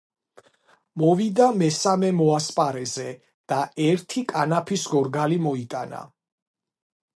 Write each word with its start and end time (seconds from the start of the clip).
მოვიდა 1.01 1.49
მესამე 1.57 2.09
მოასპარეზე 2.21 3.07
და 3.53 3.61
ერთი 3.89 4.25
კანაფის 4.35 4.89
გორგალი 4.97 5.41
მოიტანა. 5.47 6.05